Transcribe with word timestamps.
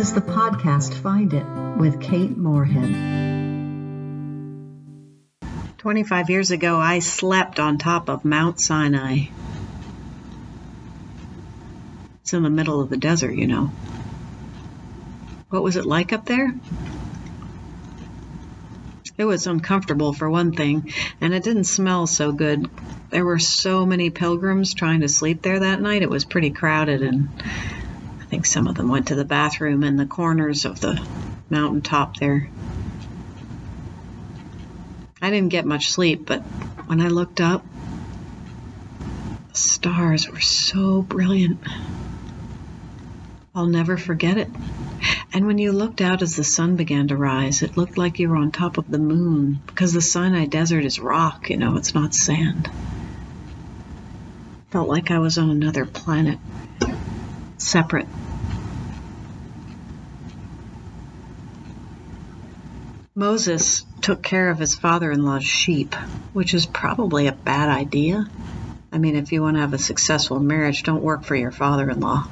This 0.00 0.08
is 0.08 0.14
the 0.14 0.22
podcast 0.22 0.94
Find 0.94 1.34
It 1.34 1.44
with 1.76 2.00
Kate 2.00 2.34
Moorehead. 2.34 2.88
25 5.76 6.30
years 6.30 6.50
ago, 6.50 6.78
I 6.80 7.00
slept 7.00 7.60
on 7.60 7.76
top 7.76 8.08
of 8.08 8.24
Mount 8.24 8.58
Sinai. 8.58 9.26
It's 12.22 12.32
in 12.32 12.42
the 12.42 12.48
middle 12.48 12.80
of 12.80 12.88
the 12.88 12.96
desert, 12.96 13.34
you 13.34 13.46
know. 13.46 13.66
What 15.50 15.62
was 15.62 15.76
it 15.76 15.84
like 15.84 16.14
up 16.14 16.24
there? 16.24 16.54
It 19.18 19.24
was 19.26 19.46
uncomfortable 19.46 20.14
for 20.14 20.30
one 20.30 20.52
thing, 20.52 20.94
and 21.20 21.34
it 21.34 21.42
didn't 21.42 21.64
smell 21.64 22.06
so 22.06 22.32
good. 22.32 22.70
There 23.10 23.26
were 23.26 23.38
so 23.38 23.84
many 23.84 24.08
pilgrims 24.08 24.72
trying 24.72 25.02
to 25.02 25.10
sleep 25.10 25.42
there 25.42 25.60
that 25.60 25.82
night, 25.82 26.00
it 26.00 26.08
was 26.08 26.24
pretty 26.24 26.52
crowded, 26.52 27.02
and 27.02 27.28
think 28.30 28.46
some 28.46 28.68
of 28.68 28.76
them 28.76 28.88
went 28.88 29.08
to 29.08 29.16
the 29.16 29.24
bathroom 29.24 29.82
in 29.82 29.96
the 29.96 30.06
corners 30.06 30.64
of 30.64 30.80
the 30.80 31.04
mountaintop 31.50 32.16
there. 32.16 32.48
I 35.20 35.30
didn't 35.30 35.48
get 35.48 35.66
much 35.66 35.90
sleep, 35.90 36.26
but 36.26 36.38
when 36.86 37.00
I 37.00 37.08
looked 37.08 37.40
up, 37.40 37.66
the 39.48 39.58
stars 39.58 40.30
were 40.30 40.40
so 40.40 41.02
brilliant. 41.02 41.58
I'll 43.52 43.66
never 43.66 43.96
forget 43.96 44.38
it. 44.38 44.48
And 45.32 45.46
when 45.46 45.58
you 45.58 45.72
looked 45.72 46.00
out 46.00 46.22
as 46.22 46.36
the 46.36 46.44
sun 46.44 46.76
began 46.76 47.08
to 47.08 47.16
rise, 47.16 47.62
it 47.62 47.76
looked 47.76 47.98
like 47.98 48.20
you 48.20 48.28
were 48.28 48.36
on 48.36 48.52
top 48.52 48.78
of 48.78 48.88
the 48.88 48.98
moon 48.98 49.58
because 49.66 49.92
the 49.92 50.00
Sinai 50.00 50.46
desert 50.46 50.84
is 50.84 51.00
rock, 51.00 51.50
you 51.50 51.56
know, 51.56 51.76
it's 51.76 51.94
not 51.94 52.14
sand. 52.14 52.70
Felt 54.70 54.88
like 54.88 55.10
I 55.10 55.18
was 55.18 55.36
on 55.36 55.50
another 55.50 55.84
planet, 55.84 56.38
separate. 57.60 58.06
Moses 63.14 63.84
took 64.00 64.22
care 64.22 64.50
of 64.50 64.58
his 64.58 64.74
father 64.74 65.10
in 65.10 65.24
law's 65.24 65.44
sheep, 65.44 65.94
which 66.32 66.54
is 66.54 66.64
probably 66.66 67.26
a 67.26 67.32
bad 67.32 67.68
idea. 67.68 68.24
I 68.92 68.98
mean, 68.98 69.14
if 69.14 69.32
you 69.32 69.42
want 69.42 69.56
to 69.56 69.60
have 69.60 69.74
a 69.74 69.78
successful 69.78 70.40
marriage, 70.40 70.82
don't 70.82 71.02
work 71.02 71.24
for 71.24 71.36
your 71.36 71.50
father 71.50 71.90
in 71.90 72.00
law. 72.00 72.24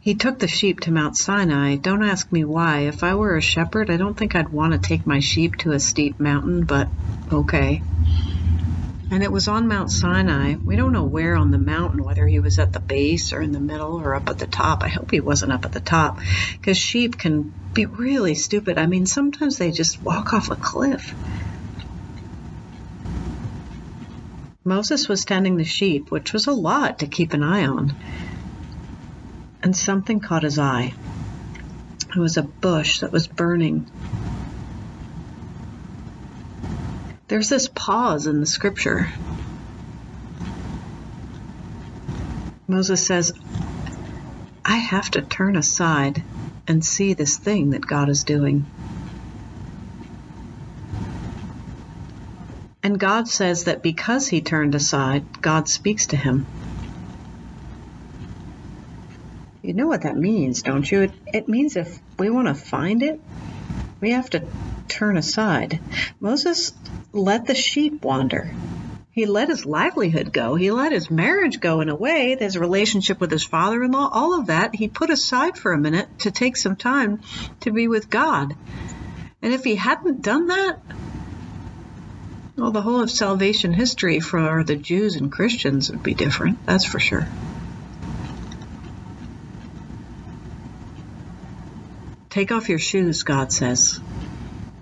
He 0.00 0.14
took 0.14 0.38
the 0.38 0.48
sheep 0.48 0.80
to 0.80 0.92
Mount 0.92 1.16
Sinai. 1.16 1.76
Don't 1.76 2.02
ask 2.02 2.30
me 2.32 2.44
why. 2.44 2.80
If 2.80 3.04
I 3.04 3.14
were 3.14 3.36
a 3.36 3.40
shepherd, 3.40 3.90
I 3.90 3.96
don't 3.96 4.16
think 4.16 4.34
I'd 4.34 4.48
want 4.48 4.72
to 4.72 4.78
take 4.78 5.06
my 5.06 5.20
sheep 5.20 5.56
to 5.58 5.72
a 5.72 5.80
steep 5.80 6.18
mountain, 6.18 6.64
but 6.64 6.88
okay. 7.30 7.82
And 9.12 9.22
it 9.22 9.30
was 9.30 9.46
on 9.46 9.68
Mount 9.68 9.92
Sinai. 9.92 10.54
We 10.64 10.74
don't 10.74 10.94
know 10.94 11.04
where 11.04 11.36
on 11.36 11.50
the 11.50 11.58
mountain, 11.58 12.02
whether 12.02 12.26
he 12.26 12.40
was 12.40 12.58
at 12.58 12.72
the 12.72 12.80
base 12.80 13.34
or 13.34 13.42
in 13.42 13.52
the 13.52 13.60
middle 13.60 14.00
or 14.00 14.14
up 14.14 14.30
at 14.30 14.38
the 14.38 14.46
top. 14.46 14.82
I 14.82 14.88
hope 14.88 15.10
he 15.10 15.20
wasn't 15.20 15.52
up 15.52 15.66
at 15.66 15.72
the 15.72 15.80
top 15.80 16.18
because 16.58 16.78
sheep 16.78 17.18
can 17.18 17.52
be 17.74 17.84
really 17.84 18.34
stupid. 18.34 18.78
I 18.78 18.86
mean, 18.86 19.04
sometimes 19.04 19.58
they 19.58 19.70
just 19.70 20.02
walk 20.02 20.32
off 20.32 20.50
a 20.50 20.56
cliff. 20.56 21.14
Moses 24.64 25.10
was 25.10 25.26
tending 25.26 25.58
the 25.58 25.64
sheep, 25.64 26.10
which 26.10 26.32
was 26.32 26.46
a 26.46 26.52
lot 26.52 27.00
to 27.00 27.06
keep 27.06 27.34
an 27.34 27.42
eye 27.42 27.66
on 27.66 27.94
and 29.62 29.76
something 29.76 30.20
caught 30.20 30.42
his 30.42 30.58
eye. 30.58 30.94
It 32.16 32.18
was 32.18 32.38
a 32.38 32.42
bush 32.42 33.00
that 33.00 33.12
was 33.12 33.26
burning. 33.26 33.90
There's 37.32 37.48
this 37.48 37.66
pause 37.66 38.26
in 38.26 38.40
the 38.40 38.46
scripture. 38.46 39.08
Moses 42.68 43.06
says, 43.06 43.32
I 44.66 44.76
have 44.76 45.10
to 45.12 45.22
turn 45.22 45.56
aside 45.56 46.22
and 46.68 46.84
see 46.84 47.14
this 47.14 47.38
thing 47.38 47.70
that 47.70 47.86
God 47.86 48.10
is 48.10 48.24
doing. 48.24 48.66
And 52.82 53.00
God 53.00 53.28
says 53.28 53.64
that 53.64 53.82
because 53.82 54.28
he 54.28 54.42
turned 54.42 54.74
aside, 54.74 55.24
God 55.40 55.68
speaks 55.70 56.08
to 56.08 56.18
him. 56.18 56.46
You 59.62 59.72
know 59.72 59.86
what 59.86 60.02
that 60.02 60.18
means, 60.18 60.60
don't 60.60 60.92
you? 60.92 61.04
It, 61.04 61.12
it 61.32 61.48
means 61.48 61.76
if 61.76 61.98
we 62.18 62.28
want 62.28 62.48
to 62.48 62.54
find 62.54 63.02
it, 63.02 63.18
we 64.02 64.10
have 64.10 64.28
to 64.28 64.46
turn 64.92 65.16
aside. 65.16 65.80
Moses 66.20 66.72
let 67.12 67.46
the 67.46 67.54
sheep 67.54 68.04
wander. 68.04 68.54
He 69.12 69.26
let 69.26 69.48
his 69.48 69.66
livelihood 69.66 70.32
go. 70.32 70.54
He 70.54 70.70
let 70.70 70.92
his 70.92 71.10
marriage 71.10 71.60
go 71.60 71.80
in 71.80 71.88
a 71.88 71.94
way, 71.94 72.36
his 72.38 72.56
relationship 72.56 73.20
with 73.20 73.30
his 73.30 73.44
father 73.44 73.82
in 73.82 73.92
law, 73.92 74.08
all 74.10 74.38
of 74.38 74.46
that, 74.46 74.74
he 74.74 74.88
put 74.88 75.10
aside 75.10 75.58
for 75.58 75.72
a 75.72 75.78
minute 75.78 76.08
to 76.20 76.30
take 76.30 76.56
some 76.56 76.76
time 76.76 77.20
to 77.60 77.70
be 77.70 77.88
with 77.88 78.08
God. 78.08 78.54
And 79.42 79.52
if 79.52 79.64
he 79.64 79.74
hadn't 79.74 80.22
done 80.22 80.46
that, 80.46 80.78
well, 82.56 82.70
the 82.70 82.82
whole 82.82 83.00
of 83.00 83.10
salvation 83.10 83.72
history 83.72 84.20
for 84.20 84.62
the 84.64 84.76
Jews 84.76 85.16
and 85.16 85.32
Christians 85.32 85.90
would 85.90 86.02
be 86.02 86.14
different, 86.14 86.64
that's 86.64 86.84
for 86.84 87.00
sure. 87.00 87.26
Take 92.30 92.50
off 92.50 92.70
your 92.70 92.78
shoes, 92.78 93.24
God 93.24 93.52
says. 93.52 94.00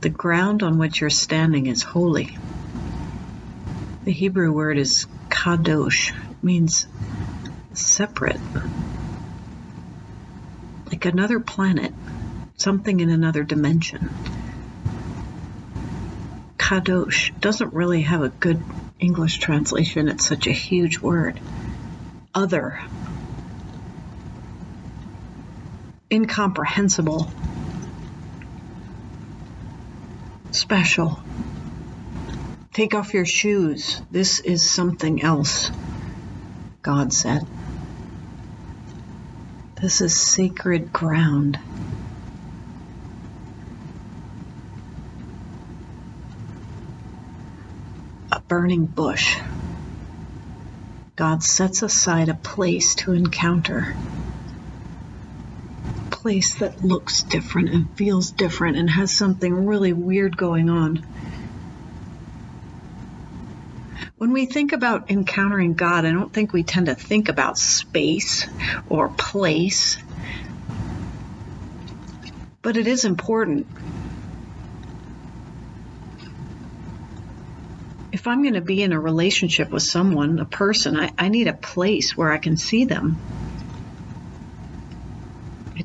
The 0.00 0.10
ground 0.10 0.62
on 0.62 0.78
which 0.78 1.00
you're 1.00 1.10
standing 1.10 1.66
is 1.66 1.82
holy. 1.82 2.36
The 4.04 4.12
Hebrew 4.12 4.52
word 4.52 4.78
is 4.78 5.06
kadosh, 5.28 6.12
means 6.42 6.86
separate. 7.72 8.40
Like 10.86 11.04
another 11.04 11.40
planet, 11.40 11.92
something 12.56 13.00
in 13.00 13.10
another 13.10 13.42
dimension. 13.42 14.10
Kadosh 16.58 17.32
doesn't 17.40 17.74
really 17.74 18.02
have 18.02 18.22
a 18.22 18.28
good 18.28 18.64
English 19.00 19.38
translation, 19.38 20.08
it's 20.08 20.26
such 20.26 20.46
a 20.46 20.52
huge 20.52 21.00
word. 21.00 21.40
Other 22.34 22.78
incomprehensible, 26.10 27.32
special. 30.52 31.22
Take 32.74 32.94
off 32.94 33.14
your 33.14 33.26
shoes. 33.26 34.02
This 34.10 34.40
is 34.40 34.68
something 34.70 35.22
else, 35.22 35.70
God 36.82 37.12
said. 37.12 37.42
This 39.80 40.00
is 40.00 40.16
sacred 40.16 40.92
ground. 40.92 41.58
A 48.32 48.40
burning 48.48 48.86
bush. 48.86 49.36
God 51.16 51.42
sets 51.42 51.82
aside 51.82 52.28
a 52.28 52.34
place 52.34 52.94
to 52.96 53.12
encounter 53.12 53.98
place 56.28 56.56
that 56.56 56.84
looks 56.84 57.22
different 57.22 57.70
and 57.70 57.88
feels 57.96 58.32
different 58.32 58.76
and 58.76 58.90
has 58.90 59.10
something 59.10 59.64
really 59.64 59.94
weird 59.94 60.36
going 60.36 60.68
on. 60.68 60.96
When 64.18 64.34
we 64.34 64.44
think 64.44 64.74
about 64.74 65.10
encountering 65.10 65.72
God, 65.72 66.04
I 66.04 66.10
don't 66.10 66.30
think 66.30 66.52
we 66.52 66.64
tend 66.64 66.84
to 66.84 66.94
think 66.94 67.30
about 67.30 67.56
space 67.56 68.46
or 68.90 69.08
place, 69.08 69.96
but 72.60 72.76
it 72.76 72.86
is 72.86 73.06
important. 73.06 73.66
If 78.12 78.26
I'm 78.26 78.42
going 78.42 78.52
to 78.52 78.60
be 78.60 78.82
in 78.82 78.92
a 78.92 79.00
relationship 79.00 79.70
with 79.70 79.82
someone, 79.82 80.40
a 80.40 80.44
person, 80.44 80.94
I, 80.94 81.10
I 81.16 81.30
need 81.30 81.48
a 81.48 81.54
place 81.54 82.14
where 82.14 82.30
I 82.30 82.36
can 82.36 82.58
see 82.58 82.84
them 82.84 83.37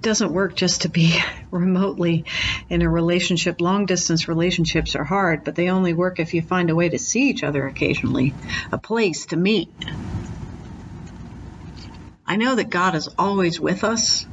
doesn't 0.04 0.32
work 0.32 0.56
just 0.56 0.84
to 0.84 0.90
be 0.90 1.18
remotely 1.52 2.26
in 2.70 2.82
a 2.82 2.90
relationship. 2.90 3.62
Long 3.62 3.86
distance 3.86 4.28
relationships 4.28 4.96
are 4.96 5.04
hard, 5.04 5.44
but 5.44 5.56
they 5.56 5.70
only 5.70 5.94
work 5.94 6.20
if 6.20 6.34
you 6.34 6.42
find 6.42 6.70
a 6.70 6.76
way 6.76 6.90
to 6.90 7.00
see 7.00 7.30
each 7.30 7.44
other 7.44 7.66
occasionally, 7.66 8.36
a 8.72 8.78
place 8.78 9.26
to 9.28 9.38
meet. 9.38 9.70
I 12.26 12.36
know 12.36 12.56
that 12.56 12.70
God 12.70 12.96
is 12.96 13.10
always 13.18 13.60
with 13.60 13.84
us, 13.84 14.26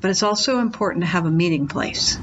but 0.00 0.10
it's 0.10 0.22
also 0.22 0.58
important 0.58 1.04
to 1.04 1.08
have 1.08 1.26
a 1.26 1.30
meeting 1.30 1.68
place. 1.68 2.18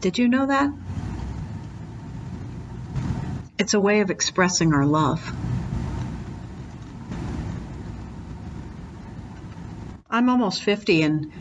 Did 0.00 0.16
you 0.16 0.28
know 0.28 0.46
that? 0.46 0.70
It's 3.58 3.74
a 3.74 3.80
way 3.80 4.00
of 4.00 4.10
expressing 4.10 4.72
our 4.72 4.86
love. 4.86 5.20
I'm 10.20 10.28
almost 10.28 10.62
50 10.64 11.00
and 11.00 11.32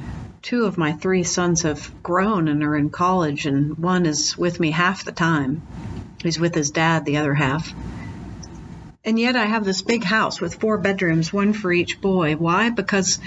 two 0.41 0.63
of 0.63 0.77
my 0.77 0.93
three 0.93 1.23
sons 1.23 1.63
have 1.63 1.91
grown 2.01 2.47
and 2.47 2.63
are 2.63 2.77
in 2.77 2.89
college, 2.89 3.45
and 3.45 3.77
one 3.77 4.05
is 4.05 4.37
with 4.37 4.57
me 4.57 4.71
half 4.71 5.03
the 5.03 5.11
time. 5.11 5.61
He's 6.23 6.39
with 6.39 6.55
his 6.55 6.71
dad 6.71 7.03
the 7.03 7.17
other 7.17 7.33
half. 7.33 7.73
And 9.03 9.19
yet 9.19 9.35
I 9.35 9.47
have 9.47 9.65
this 9.65 9.81
big 9.81 10.05
house 10.05 10.39
with 10.39 10.61
four 10.61 10.77
bedrooms, 10.77 11.33
one 11.33 11.51
for 11.51 11.73
each 11.73 11.99
boy. 11.99 12.37
Why? 12.37 12.69
Because 12.69 13.19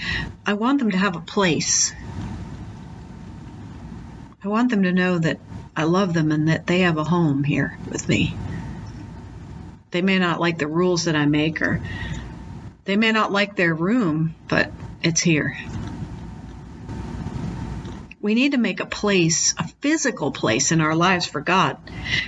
I 0.46 0.54
want 0.54 0.78
them 0.78 0.90
to 0.92 0.96
have 0.96 1.16
a 1.16 1.20
place. 1.20 1.92
I 4.42 4.48
want 4.48 4.70
them 4.70 4.84
to 4.84 4.92
know 4.92 5.18
that 5.18 5.38
I 5.76 5.84
love 5.84 6.14
them 6.14 6.32
and 6.32 6.48
that 6.48 6.66
they 6.66 6.78
have 6.78 6.96
a 6.96 7.04
home 7.04 7.44
here 7.44 7.76
with 7.90 8.08
me. 8.08 8.34
They 9.90 10.00
may 10.00 10.18
not 10.18 10.40
like 10.40 10.56
the 10.56 10.66
rules 10.66 11.04
that 11.04 11.14
I 11.14 11.26
make 11.26 11.60
or 11.60 11.82
they 12.86 12.96
may 12.96 13.12
not 13.12 13.32
like 13.32 13.54
their 13.54 13.74
room, 13.74 14.34
but 14.48 14.72
it's 15.02 15.20
here. 15.20 15.56
We 18.20 18.34
need 18.34 18.52
to 18.52 18.58
make 18.58 18.78
a 18.78 18.86
place, 18.86 19.52
a 19.58 19.66
physical 19.80 20.30
place 20.30 20.70
in 20.70 20.80
our 20.80 20.94
lives 20.94 21.26
for 21.26 21.40
God, 21.40 21.76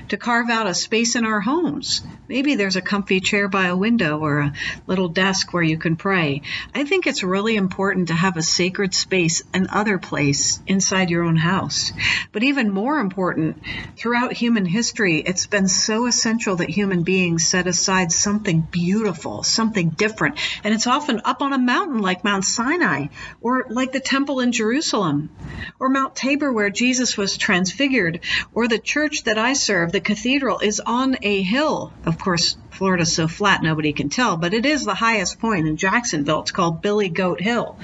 to 0.09 0.17
carve 0.17 0.51
out 0.51 0.67
a 0.67 0.75
space 0.75 1.15
in 1.15 1.25
our 1.25 1.41
homes. 1.41 2.03
Maybe 2.29 2.55
there's 2.55 2.77
a 2.77 2.83
comfy 2.83 3.21
chair 3.21 3.49
by 3.49 3.67
a 3.67 3.77
window 3.77 4.19
or 4.19 4.41
a 4.41 4.53
little 4.87 5.09
desk 5.09 5.53
where 5.53 5.63
you 5.63 5.77
can 5.77 5.97
pray. 5.97 6.43
I 6.75 6.85
think 6.85 7.07
it's 7.07 7.23
really 7.23 7.57
important 7.57 8.09
to 8.09 8.15
have 8.15 8.37
a 8.37 8.43
sacred 8.43 8.95
space, 8.95 9.43
an 9.53 9.69
other 9.71 9.99
place 9.99 10.61
inside 10.67 11.11
your 11.11 11.25
own 11.25 11.37
house. 11.37 11.93
But 12.33 12.43
even 12.43 12.71
more 12.71 12.99
important, 12.99 13.63
throughout 13.97 14.33
human 14.33 14.65
history, 14.65 15.19
it's 15.21 15.47
been 15.47 15.69
so 15.69 16.07
essential 16.07 16.57
that 16.57 16.71
human 16.71 17.03
beings 17.03 17.47
set 17.47 17.67
aside 17.67 18.11
something 18.11 18.61
beautiful, 18.63 19.43
something 19.43 19.91
different. 19.91 20.39
And 20.65 20.73
it's 20.73 20.87
often 20.87 21.21
up 21.25 21.43
on 21.43 21.53
a 21.53 21.59
mountain 21.59 21.99
like 21.99 22.25
Mount 22.25 22.45
Sinai 22.45 23.09
or 23.41 23.67
like 23.69 23.93
the 23.93 24.01
temple 24.01 24.41
in 24.41 24.53
Jerusalem 24.53 25.31
or 25.79 25.89
Mount 25.89 26.17
Tabor 26.17 26.53
where 26.53 26.71
Jesus 26.71 27.17
was 27.17 27.37
transfigured, 27.37 28.21
or 28.53 28.69
the 28.69 28.79
church 28.79 29.25
that 29.25 29.39
I 29.39 29.53
serve, 29.53 29.93
the 29.93 30.01
cathedral, 30.01 30.61
is 30.61 30.81
on 30.81 31.17
a 31.23 31.43
hill. 31.43 31.93
Of 32.15 32.21
course, 32.21 32.57
Florida's 32.71 33.13
so 33.13 33.27
flat 33.27 33.61
nobody 33.61 33.93
can 33.93 34.09
tell, 34.09 34.37
but 34.37 34.55
it 34.55 34.65
is 34.65 34.85
the 34.85 34.95
highest 34.95 35.41
point 35.41 35.67
in 35.67 35.77
Jacksonville. 35.77 36.43
It's 36.43 36.53
called 36.53 36.81
Billy 36.81 37.09
Goat 37.09 37.41
Hill. 37.41 37.77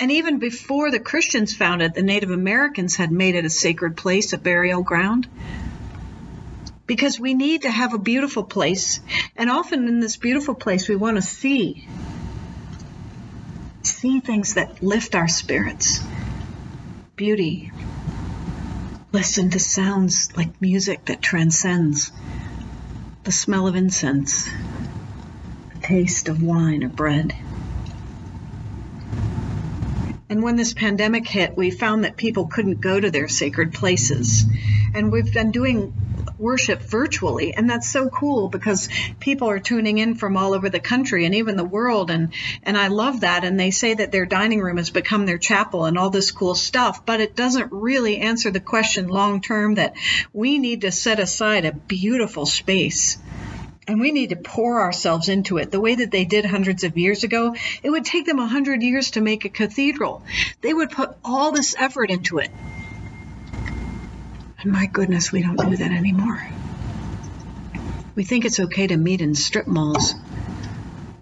And 0.00 0.10
even 0.10 0.40
before 0.40 0.90
the 0.90 0.98
Christians 0.98 1.54
found 1.54 1.80
it, 1.80 1.94
the 1.94 2.02
Native 2.02 2.32
Americans 2.32 2.96
had 2.96 3.12
made 3.12 3.36
it 3.36 3.44
a 3.44 3.50
sacred 3.50 3.96
place, 3.96 4.32
a 4.32 4.36
burial 4.36 4.82
ground. 4.82 5.28
Because 6.88 7.20
we 7.20 7.34
need 7.34 7.62
to 7.62 7.70
have 7.70 7.94
a 7.94 7.98
beautiful 7.98 8.42
place. 8.42 8.98
And 9.36 9.48
often 9.48 9.86
in 9.86 10.00
this 10.00 10.16
beautiful 10.16 10.56
place, 10.56 10.88
we 10.88 10.96
want 10.96 11.14
to 11.14 11.22
see. 11.22 11.86
See 13.82 14.18
things 14.18 14.54
that 14.54 14.82
lift 14.82 15.14
our 15.14 15.28
spirits 15.28 16.00
beauty. 17.14 17.70
Listen 19.12 19.50
to 19.50 19.60
sounds 19.60 20.36
like 20.36 20.60
music 20.60 21.04
that 21.04 21.22
transcends 21.22 22.10
the 23.26 23.32
smell 23.32 23.66
of 23.66 23.74
incense, 23.74 24.48
the 25.72 25.88
taste 25.88 26.28
of 26.28 26.40
wine 26.40 26.84
or 26.84 26.88
bread. 26.90 27.32
And 30.28 30.42
when 30.42 30.56
this 30.56 30.74
pandemic 30.74 31.26
hit, 31.26 31.56
we 31.56 31.70
found 31.70 32.04
that 32.04 32.16
people 32.16 32.48
couldn't 32.48 32.80
go 32.80 32.98
to 32.98 33.10
their 33.10 33.28
sacred 33.28 33.72
places. 33.72 34.44
And 34.94 35.12
we've 35.12 35.32
been 35.32 35.52
doing 35.52 35.94
worship 36.38 36.82
virtually. 36.82 37.54
And 37.54 37.70
that's 37.70 37.88
so 37.88 38.08
cool 38.08 38.48
because 38.48 38.88
people 39.20 39.48
are 39.48 39.58
tuning 39.58 39.98
in 39.98 40.16
from 40.16 40.36
all 40.36 40.54
over 40.54 40.68
the 40.68 40.80
country 40.80 41.24
and 41.24 41.34
even 41.34 41.56
the 41.56 41.64
world. 41.64 42.10
And, 42.10 42.34
and 42.62 42.76
I 42.76 42.88
love 42.88 43.20
that. 43.20 43.44
And 43.44 43.58
they 43.58 43.70
say 43.70 43.94
that 43.94 44.12
their 44.12 44.26
dining 44.26 44.60
room 44.60 44.76
has 44.78 44.90
become 44.90 45.26
their 45.26 45.38
chapel 45.38 45.84
and 45.84 45.96
all 45.96 46.10
this 46.10 46.32
cool 46.32 46.54
stuff. 46.54 47.06
But 47.06 47.20
it 47.20 47.36
doesn't 47.36 47.72
really 47.72 48.18
answer 48.18 48.50
the 48.50 48.60
question 48.60 49.08
long 49.08 49.40
term 49.40 49.76
that 49.76 49.94
we 50.32 50.58
need 50.58 50.82
to 50.82 50.92
set 50.92 51.20
aside 51.20 51.64
a 51.64 51.72
beautiful 51.72 52.46
space 52.46 53.18
and 53.86 54.00
we 54.00 54.10
need 54.10 54.30
to 54.30 54.36
pour 54.36 54.80
ourselves 54.80 55.28
into 55.28 55.58
it 55.58 55.70
the 55.70 55.80
way 55.80 55.94
that 55.94 56.10
they 56.10 56.24
did 56.24 56.44
hundreds 56.44 56.84
of 56.84 56.98
years 56.98 57.24
ago. 57.24 57.54
It 57.82 57.90
would 57.90 58.04
take 58.04 58.26
them 58.26 58.38
a 58.38 58.46
hundred 58.46 58.82
years 58.82 59.12
to 59.12 59.20
make 59.20 59.44
a 59.44 59.48
cathedral. 59.48 60.22
They 60.60 60.74
would 60.74 60.90
put 60.90 61.10
all 61.24 61.52
this 61.52 61.74
effort 61.78 62.10
into 62.10 62.38
it. 62.38 62.50
And 64.60 64.72
my 64.72 64.86
goodness, 64.86 65.30
we 65.30 65.42
don't 65.42 65.56
do 65.56 65.76
that 65.76 65.92
anymore. 65.92 66.48
We 68.14 68.24
think 68.24 68.44
it's 68.44 68.58
okay 68.58 68.86
to 68.86 68.96
meet 68.96 69.20
in 69.20 69.34
strip 69.34 69.66
malls. 69.66 70.14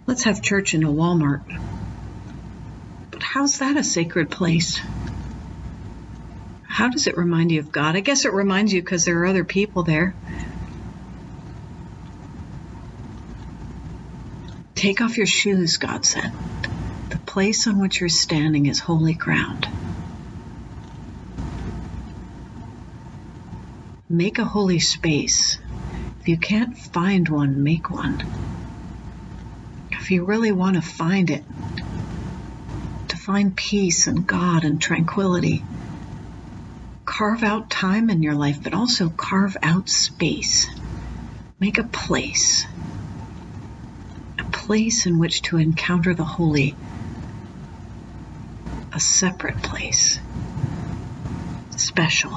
Let's 0.06 0.24
have 0.24 0.40
church 0.40 0.74
in 0.74 0.84
a 0.84 0.88
Walmart. 0.88 1.42
But 3.10 3.22
how's 3.22 3.58
that 3.58 3.76
a 3.76 3.84
sacred 3.84 4.30
place? 4.30 4.80
How 6.62 6.88
does 6.88 7.06
it 7.06 7.16
remind 7.16 7.52
you 7.52 7.60
of 7.60 7.72
God? 7.72 7.96
I 7.96 8.00
guess 8.00 8.24
it 8.24 8.32
reminds 8.32 8.72
you 8.72 8.80
because 8.80 9.04
there 9.04 9.18
are 9.20 9.26
other 9.26 9.44
people 9.44 9.82
there. 9.82 10.14
Take 14.84 15.00
off 15.00 15.16
your 15.16 15.26
shoes, 15.26 15.78
God 15.78 16.04
said. 16.04 16.30
The 17.08 17.16
place 17.16 17.66
on 17.66 17.80
which 17.80 18.00
you're 18.00 18.10
standing 18.10 18.66
is 18.66 18.80
holy 18.80 19.14
ground. 19.14 19.66
Make 24.10 24.38
a 24.38 24.44
holy 24.44 24.80
space. 24.80 25.58
If 26.20 26.28
you 26.28 26.36
can't 26.36 26.76
find 26.76 27.26
one, 27.30 27.64
make 27.64 27.88
one. 27.88 28.18
If 29.90 30.10
you 30.10 30.26
really 30.26 30.52
want 30.52 30.76
to 30.76 30.82
find 30.82 31.30
it, 31.30 31.44
to 33.08 33.16
find 33.16 33.56
peace 33.56 34.06
and 34.06 34.26
God 34.26 34.64
and 34.64 34.82
tranquility, 34.82 35.64
carve 37.06 37.42
out 37.42 37.70
time 37.70 38.10
in 38.10 38.22
your 38.22 38.34
life, 38.34 38.62
but 38.62 38.74
also 38.74 39.08
carve 39.08 39.56
out 39.62 39.88
space. 39.88 40.68
Make 41.58 41.78
a 41.78 41.84
place. 41.84 42.66
Place 44.66 45.06
in 45.06 45.18
which 45.18 45.42
to 45.42 45.58
encounter 45.58 46.14
the 46.14 46.24
holy. 46.24 46.74
A 48.92 49.00
separate 49.00 49.58
place. 49.58 50.18
Special 51.76 52.32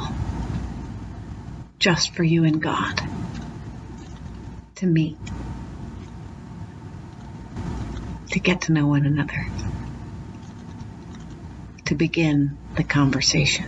just 1.79 2.13
for 2.13 2.23
you 2.23 2.43
and 2.43 2.61
God 2.61 3.01
to 4.75 4.85
meet, 4.85 5.17
to 8.31 8.39
get 8.39 8.61
to 8.63 8.73
know 8.73 8.87
one 8.87 9.05
another, 9.05 9.47
to 11.85 11.95
begin 11.95 12.57
the 12.75 12.83
conversation. 12.83 13.65